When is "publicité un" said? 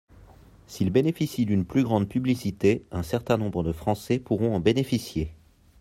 2.09-3.03